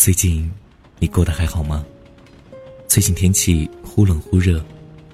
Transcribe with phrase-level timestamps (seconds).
[0.00, 0.50] 最近
[0.98, 1.84] 你过得还好吗？
[2.88, 4.64] 最近天气忽冷忽热，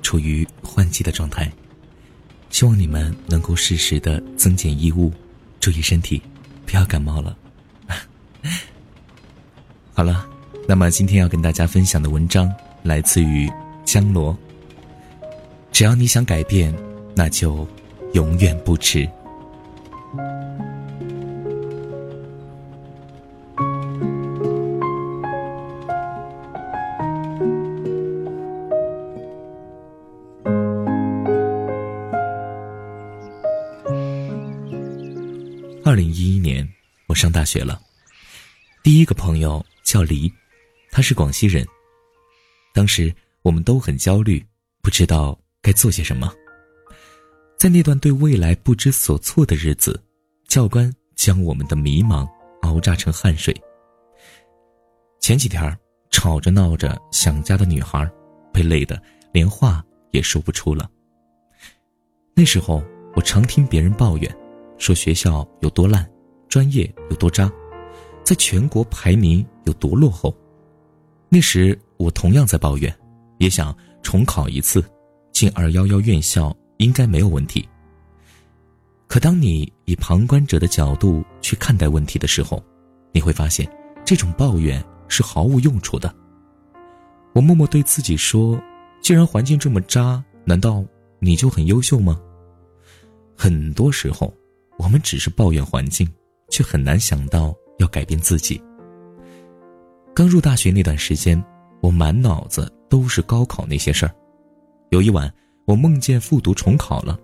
[0.01, 1.51] 处于换季的状态，
[2.51, 5.12] 希望你们能够适时的增减衣物，
[5.59, 6.23] 注意身体，
[6.64, 7.37] 不要感冒了。
[9.93, 10.25] 好了，
[10.69, 12.48] 那么今天要跟大家分享的文章
[12.84, 13.50] 来自于
[13.84, 14.39] 江罗。
[15.73, 16.73] 只要你想改变，
[17.12, 17.66] 那就
[18.12, 19.05] 永远不迟。
[37.16, 37.80] 上大学了。
[38.83, 40.33] 第一个朋友叫黎，
[40.91, 41.66] 他是广西人。
[42.75, 44.45] 当时我们都很焦虑，
[44.83, 46.33] 不知道该做些什么。
[47.59, 49.98] 在那段对未来不知所措的日子，
[50.47, 52.28] 教官将我们的迷茫
[52.62, 53.59] 熬榨成汗水。
[55.19, 55.77] 前几天
[56.11, 58.09] 吵着闹着想家的女孩，
[58.53, 60.89] 被累得连话也说不出了。
[62.34, 64.39] 那时候，我常听别人抱怨。
[64.78, 66.06] 说学校有多烂，
[66.57, 67.53] 专业有多渣，
[68.25, 70.35] 在全国排名有多落后。
[71.29, 72.91] 那时我同样在抱怨，
[73.37, 74.83] 也想重考一次，
[75.33, 77.69] 进二幺幺院校应该没有问题。
[79.07, 82.65] 可当你以旁观者的角度去看待问题的时候，
[83.12, 83.71] 你会发现
[84.03, 86.11] 这种抱怨是毫无用处的。
[87.34, 88.59] 我默默对自己说
[89.03, 90.83] ：“既然环境这么渣，难道
[91.19, 92.19] 你就很优秀吗？”
[93.37, 94.33] 很多时候。
[94.79, 96.07] 我们只是抱怨环境，
[96.48, 98.62] 却很难想到要改变自己。
[100.14, 101.42] 刚入大学那段时间，
[101.80, 104.14] 我满脑子都是高考那些事儿。
[104.91, 105.33] 有一晚，
[105.66, 107.19] 我梦见复读重考了，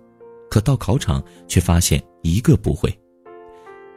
[0.49, 2.93] 可到考场却发现一个不会。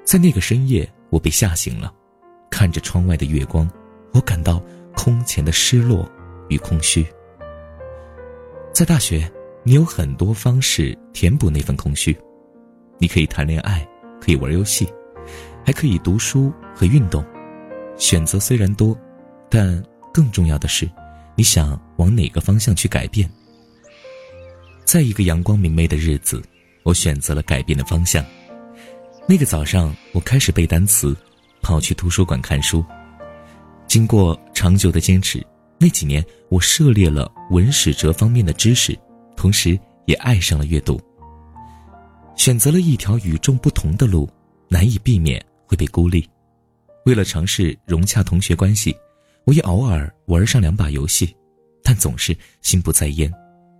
[0.05, 1.93] 在那个深夜，我被吓醒了，
[2.51, 3.69] 看着窗外的月光，
[4.15, 4.63] 我感到
[4.95, 6.09] 空前的失落
[6.49, 7.07] 与空虚。
[8.73, 9.31] 在大学，
[9.65, 12.17] 你有很多方式填补那份空虚。
[12.99, 13.87] 你可以谈恋爱，
[14.21, 14.89] 可以玩游戏，
[15.67, 17.25] 还可以读书和运动。
[17.99, 18.97] 选择虽然多，
[19.51, 19.83] 但
[20.15, 20.89] 更重要的是，
[21.35, 23.29] 你想往哪个方向去改变。
[24.85, 26.41] 在一个阳光明媚的日子，
[26.85, 28.25] 我选择了改变的方向。
[29.27, 31.17] 那个早上，我开始背单词，
[31.63, 32.85] 跑去图书馆看书。
[33.89, 35.45] 经过长久的坚持，
[35.81, 38.97] 那几年我涉猎了文史哲方面的知识，
[39.35, 41.01] 同时也爱上了阅读。
[42.37, 44.31] 选择了一条与众不同的路，
[44.69, 46.29] 难以避免会被孤立。
[47.05, 48.97] 为了尝试融洽同学关系，
[49.45, 51.37] 我也偶尔玩上两把游戏，
[51.83, 53.33] 但总是心不在焉，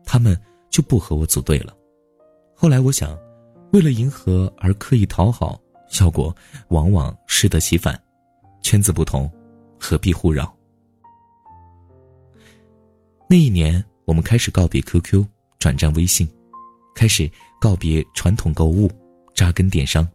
[0.05, 0.39] 他们
[0.71, 1.77] 就不和我组队了。
[2.55, 3.19] 后来我想，
[3.73, 6.35] 为了迎合而刻意讨好，效果
[6.69, 8.01] 往往适得其反。
[8.63, 9.31] 圈子不同，
[9.79, 10.55] 何必互扰？
[13.29, 15.25] 那一年，我们开始告别 QQ，
[15.59, 16.29] 转战微信。
[16.95, 17.31] 开始
[17.61, 18.91] 告别传统购物，
[19.35, 20.09] 扎根电商。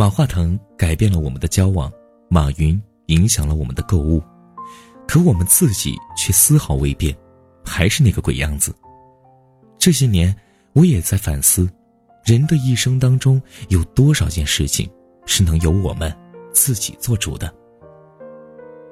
[0.00, 1.92] 马化腾改变了我们的交往，
[2.30, 4.18] 马云影响了我们的购物，
[5.06, 7.14] 可我们自己却丝毫未变，
[7.62, 8.74] 还是那个鬼样子。
[9.76, 10.34] 这些年，
[10.72, 11.68] 我也在反思，
[12.24, 14.90] 人的一生当中有多少件事情
[15.26, 16.10] 是能由我们
[16.50, 17.54] 自己做主的？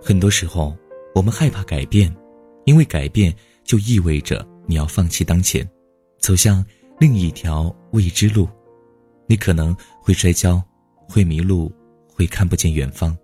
[0.03, 0.77] 很多时候，
[1.15, 2.15] 我们害怕改变，
[2.67, 5.67] 因为改变就意味着你要放弃当前，
[6.19, 6.63] 走向。
[7.01, 8.47] 另一条未知路，
[9.27, 10.63] 你可能会摔跤，
[11.09, 11.73] 会迷路，
[12.07, 13.17] 会看不见远方。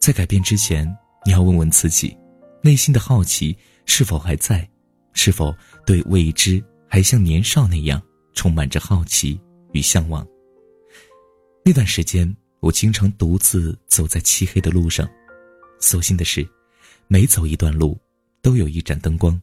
[0.00, 0.84] 在改变之前，
[1.26, 2.16] 你要问问自己，
[2.62, 3.56] 内心的好奇
[3.86, 4.68] 是否还在？
[5.12, 5.54] 是否
[5.86, 8.02] 对未知还像年少那样
[8.34, 9.40] 充满着好奇
[9.72, 10.26] 与向往？
[11.64, 15.08] 那段时间，我经常独自走在漆黑的路上，
[15.78, 16.44] 所幸的是，
[17.06, 17.96] 每走一段路，
[18.42, 19.40] 都有一盏灯光，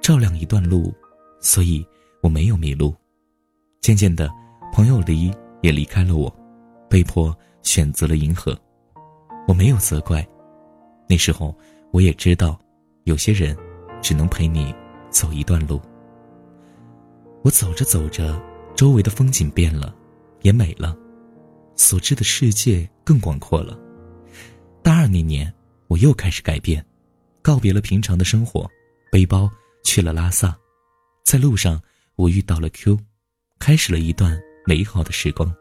[0.00, 0.94] 照亮一段路，
[1.40, 1.84] 所以。
[2.20, 2.92] 我没有迷路，
[3.80, 4.28] 渐渐的，
[4.72, 5.32] 朋友离
[5.62, 6.28] 也离开了我，
[6.88, 8.58] 被迫选择了银河。
[9.46, 10.26] 我没有责怪，
[11.08, 11.56] 那时候
[11.92, 12.58] 我也知道，
[13.04, 13.56] 有些人
[14.02, 14.74] 只能陪你
[15.10, 15.80] 走一段路。
[17.42, 18.40] 我走着走着，
[18.74, 19.94] 周围的风景变了，
[20.42, 20.96] 也美了，
[21.76, 23.78] 所知的世界更广阔了。
[24.82, 25.52] 大二那年，
[25.86, 26.84] 我又开始改变，
[27.42, 28.68] 告别了平常的生活，
[29.10, 29.50] 背包
[29.84, 30.56] 去了拉萨，
[31.24, 31.80] 在路上。
[32.16, 32.98] 我遇到了 Q，
[33.60, 34.36] 开始了一段
[34.66, 35.54] 美好的时光。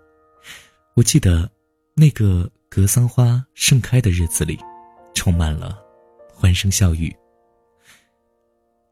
[0.97, 1.47] 我记得
[1.95, 4.57] 那个格桑花盛开的日子里，
[5.13, 5.77] 充满了
[6.33, 7.15] 欢声笑语。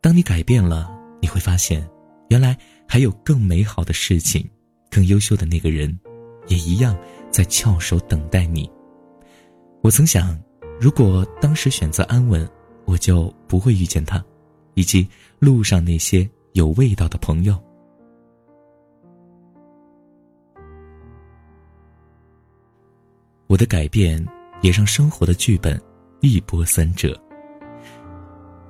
[0.01, 0.87] 当你改变了，
[1.19, 1.83] 你会发现，
[2.29, 2.55] 原来
[2.87, 4.47] 还有更美好的事情，
[4.91, 5.99] 更优秀的那个人，
[6.45, 6.95] 也一样
[7.31, 8.69] 在翘首等待你。
[9.81, 10.39] 我曾想，
[10.79, 12.47] 如果当时选择安稳，
[12.85, 14.23] 我就不会遇见他，
[14.75, 15.07] 以及
[15.39, 17.59] 路上那些有味道的朋友。
[23.47, 24.25] 我的改变
[24.61, 25.79] 也让生活的剧本
[26.21, 27.19] 一波三折。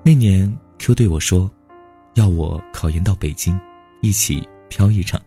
[0.03, 1.49] 那年，Q 对我说，
[2.15, 3.59] 要我考研到北京，
[4.01, 5.21] 一起漂一场。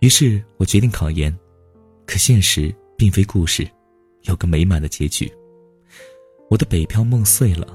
[0.00, 1.36] 于是我决定考研，
[2.06, 3.68] 可现实并非故事，
[4.22, 5.32] 有个美满的结局。
[6.50, 7.66] 我的北漂梦碎了，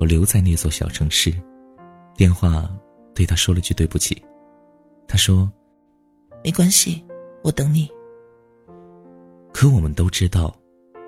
[0.00, 1.32] 我留在那座小城市，
[2.16, 2.68] 电话
[3.14, 4.20] 对他说了句对不起。
[5.08, 5.50] 他说
[6.42, 7.04] ：“没关系，
[7.42, 7.88] 我等你。”
[9.58, 10.54] 可我们都知道，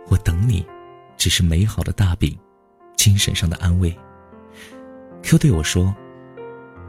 [0.08, 0.64] 我等你，
[1.18, 2.34] 只是美好的大饼，
[2.96, 3.94] 精神上的安慰。
[5.22, 5.94] Q 对我说：“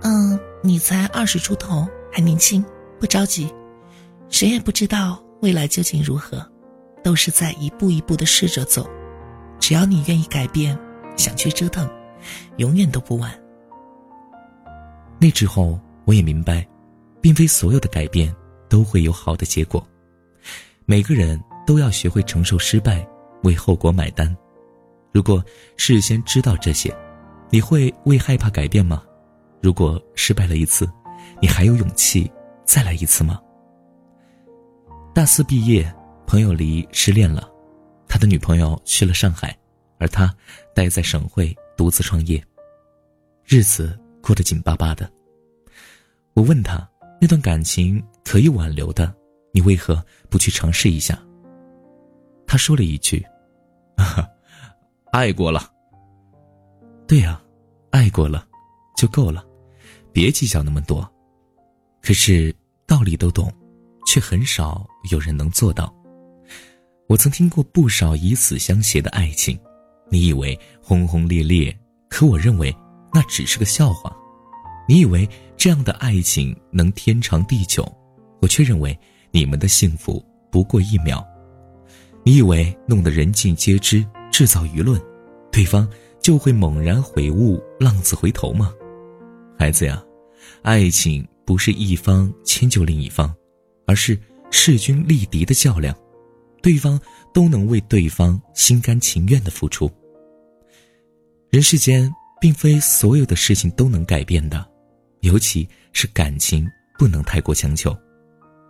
[0.02, 2.64] 嗯，你才二十出头，还年轻，
[2.98, 3.54] 不着急。
[4.30, 6.50] 谁也不知道未来究竟如何，
[7.04, 8.90] 都是在一步一步的试着走。
[9.60, 10.80] 只要你愿意改变，
[11.18, 11.86] 想去折腾，
[12.56, 13.38] 永远都不晚。”
[15.20, 16.66] 那之后，我也明白，
[17.20, 18.34] 并非所有的改变
[18.70, 19.86] 都会有好的结果，
[20.86, 21.38] 每个人。
[21.70, 23.08] 都要学会承受失败，
[23.44, 24.36] 为后果买单。
[25.12, 25.46] 如果
[25.78, 26.92] 事先知道这些，
[27.52, 29.04] 你会为害怕改变吗？
[29.62, 30.92] 如果失败了一次，
[31.40, 32.28] 你还有勇气
[32.66, 33.40] 再来一次吗？
[35.14, 35.88] 大四毕业，
[36.26, 37.48] 朋友离失恋了，
[38.08, 39.56] 他的女朋友去了上海，
[40.00, 40.36] 而他
[40.74, 42.44] 待在省会独自创业，
[43.46, 45.08] 日子过得紧巴巴的。
[46.34, 46.90] 我问他，
[47.22, 49.14] 那段感情可以挽留的，
[49.54, 51.16] 你为何不去尝试一下？
[52.50, 53.24] 他说了一句
[55.14, 55.72] ：“爱过了。”
[57.08, 57.40] 对呀，
[57.92, 58.44] 爱过了，
[58.98, 59.46] 就够了，
[60.12, 61.08] 别计较那么多。
[62.02, 62.52] 可是
[62.88, 63.54] 道理都懂，
[64.08, 65.94] 却很少有人能做到。
[67.08, 69.56] 我曾听过不少以死相挟的爱情，
[70.10, 71.78] 你以为轰轰烈烈，
[72.10, 72.76] 可我认为
[73.14, 74.12] 那只是个笑话。
[74.88, 77.88] 你以为这样的爱情能天长地久，
[78.42, 78.98] 我却认为
[79.30, 81.24] 你们的幸福不过一秒。
[82.24, 85.02] 你以为弄得人尽皆知，制造舆论，
[85.52, 85.90] 对方
[86.22, 88.74] 就会猛然悔悟，浪子回头吗？
[89.58, 90.04] 孩子呀，
[90.62, 93.34] 爱情不是一方迁就另一方，
[93.88, 94.18] 而是
[94.52, 95.96] 势均力敌的较量，
[96.62, 97.00] 对方
[97.34, 99.90] 都能为对方心甘情愿的付出。
[101.50, 104.64] 人世间并非所有的事情都能改变的，
[105.22, 107.98] 尤其是感情不能太过强求，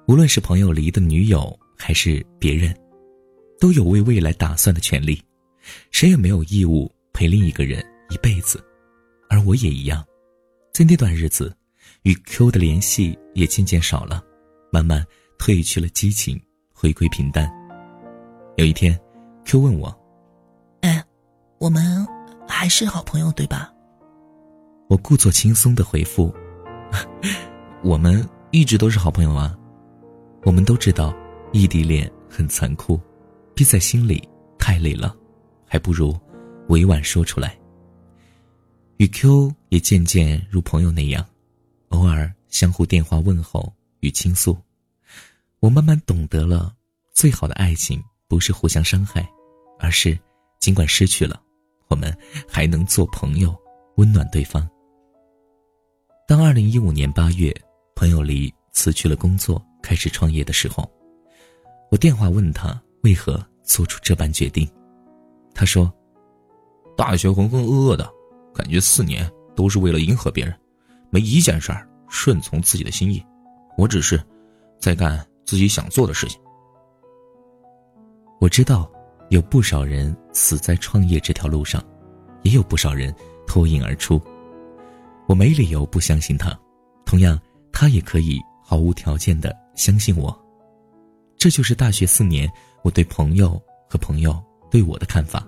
[0.08, 2.74] 无论是朋友离的女友，还是别人。
[3.60, 5.22] 都有为未来打算的权利，
[5.92, 8.64] 谁也没有义务陪另一个人一辈子，
[9.30, 10.04] 而我也一样，
[10.74, 11.54] 在那段日子，
[12.04, 14.24] 与 Q 的联系也渐渐少了，
[14.72, 15.06] 慢慢
[15.38, 16.40] 褪去了激情，
[16.74, 17.52] 回归平淡。
[18.56, 18.98] 有一天
[19.46, 19.94] ，Q 问我
[20.82, 21.04] ：“哎，
[21.60, 22.08] 我们
[22.48, 23.72] 还是好朋友对吧？”
[24.90, 26.34] 我故作轻松的回复
[27.84, 29.56] ：“我们一直都是好朋友啊。”
[30.44, 31.14] 我们都知道，
[31.52, 33.00] 异地恋很残酷。
[33.60, 34.26] 憋在心里
[34.58, 35.14] 太累了，
[35.68, 36.18] 还不如
[36.70, 37.60] 委婉说出来。
[38.96, 41.28] 与 Q 也渐渐如朋友那样，
[41.90, 43.70] 偶尔相互电话问候
[44.00, 44.58] 与倾诉。
[45.60, 46.74] 我慢慢懂得了，
[47.12, 49.30] 最好的爱情不是互相伤害，
[49.78, 50.18] 而是
[50.62, 51.42] 尽管失去了，
[51.90, 52.18] 我们
[52.48, 53.54] 还能做朋友，
[53.98, 54.66] 温暖对方。
[56.26, 57.54] 当二零一五年八月，
[57.94, 60.90] 朋友离辞去了工作，开始创业的时候，
[61.92, 62.82] 我电话问他。
[63.04, 64.68] 为何做出这般决定？
[65.54, 65.94] 他说
[66.98, 68.12] ：“大学浑浑噩噩的，
[68.52, 70.54] 感觉四年都是为了迎合别人，
[71.12, 73.24] 没一件事儿顺从自己的心意。
[73.78, 74.20] 我只是
[74.80, 76.42] 在干自己想做的事情。”
[78.42, 78.92] 我知道
[79.30, 81.84] 有不少人死在创业这条路上，
[82.42, 83.14] 也有不少人
[83.46, 84.20] 脱颖而出。
[85.28, 86.58] 我没理由不相信他，
[87.06, 87.40] 同样，
[87.72, 90.36] 他也可以毫无条件的相信我。
[91.40, 92.48] 这就是大学四年。
[92.82, 95.46] 我对朋友和朋友对我的看法，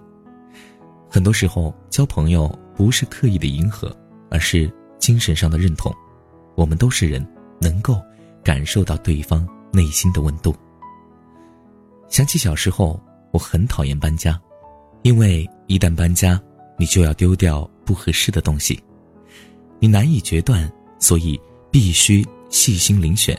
[1.09, 3.95] 很多时候交朋友不是刻意的迎合，
[4.29, 5.93] 而是精神上的认同。
[6.55, 7.25] 我们都是人，
[7.59, 8.01] 能够
[8.43, 10.53] 感受到对方内心的温度。
[12.09, 14.39] 想起小时候，我很讨厌搬家，
[15.03, 16.41] 因为一旦搬家，
[16.77, 18.77] 你就要丢掉不合适的东西，
[19.79, 20.69] 你难以决断，
[20.99, 21.39] 所以
[21.71, 23.37] 必须细心遴选。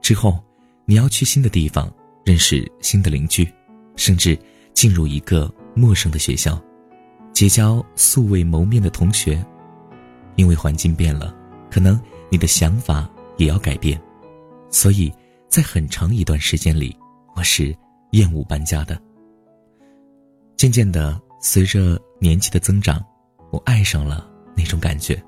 [0.00, 0.42] 之后，
[0.86, 1.92] 你要去新的地方。
[2.24, 3.48] 认识新的邻居，
[3.94, 4.36] 甚至
[4.74, 6.60] 进入一个陌生的学校，
[7.32, 9.40] 结交素未谋面的同学，
[10.34, 11.32] 因为环境变了，
[11.70, 11.96] 可能
[12.28, 13.96] 你的想法也要改变，
[14.70, 15.12] 所以
[15.48, 16.98] 在很长一段时间里，
[17.36, 17.72] 我是
[18.10, 19.00] 厌恶搬家的。
[20.56, 23.00] 渐渐的，随着年纪的增长，
[23.52, 25.22] 我爱上了那种感觉。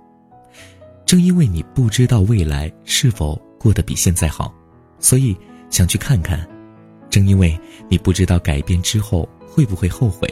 [1.06, 4.52] 正因为你不知道未来是否过得比现在好，
[4.98, 5.36] 所以
[5.70, 6.38] 想去看看；
[7.10, 10.28] 正因为你不知道改变之后会不会后悔，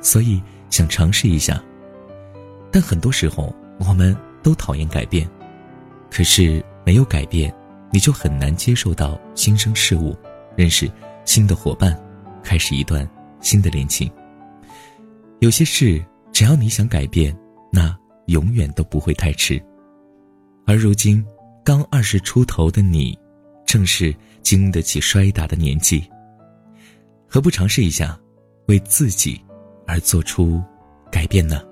[0.00, 1.62] 所以想尝试一下。
[2.70, 5.28] 但很多时候，我们都讨厌改变，
[6.10, 7.54] 可是没有改变，
[7.90, 10.16] 你就很难接受到新生事物，
[10.56, 10.90] 认识
[11.24, 11.98] 新的伙伴，
[12.42, 13.08] 开始一段
[13.40, 14.10] 新的恋情。
[15.40, 16.02] 有些事，
[16.32, 17.36] 只要你想改变，
[17.70, 19.62] 那永远都不会太迟。
[20.64, 21.24] 而如今，
[21.64, 23.18] 刚二十出头的你，
[23.72, 26.06] 正是经得起摔打的年纪。
[27.26, 28.20] 何不尝试一下，
[28.66, 29.40] 为自己
[29.86, 30.62] 而做出
[31.10, 31.62] 改变呢？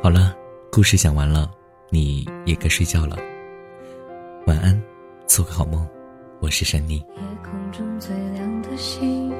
[0.00, 0.32] 好了，
[0.70, 1.50] 故事讲完了，
[1.90, 3.16] 你也该睡觉了。
[4.46, 4.80] 晚安，
[5.26, 5.84] 做个好梦。
[6.38, 6.98] 我是山妮。
[6.98, 9.30] 夜空中最亮的星，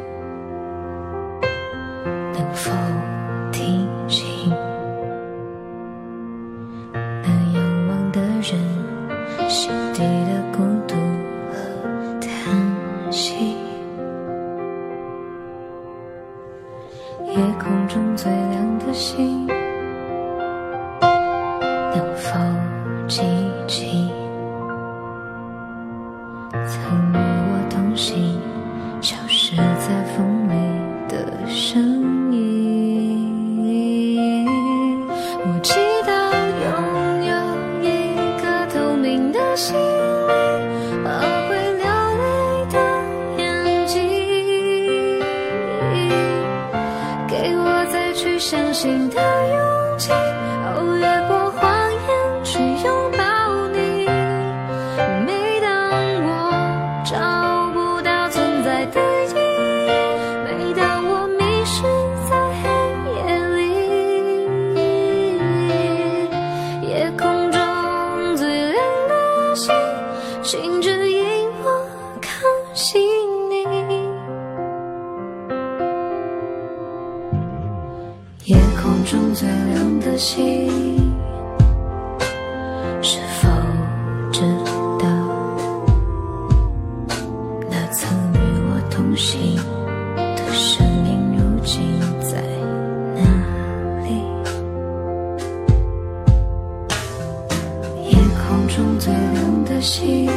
[2.32, 2.72] 能否
[17.26, 19.46] 夜空中最亮的星，
[21.00, 22.38] 能否
[23.08, 23.22] 记
[23.66, 24.21] 起？
[48.42, 50.10] 相信的勇气。
[50.10, 51.31] 哦，越过
[80.22, 80.70] 星，
[83.02, 83.48] 是否
[84.30, 84.40] 知
[85.00, 85.04] 道
[87.68, 88.38] 那曾与
[88.68, 89.56] 我同行
[90.16, 92.40] 的身影，如今在
[93.16, 93.20] 哪
[94.04, 94.22] 里？
[98.08, 98.14] 夜
[98.46, 100.30] 空中最亮的星，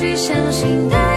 [0.00, 1.09] 去相信的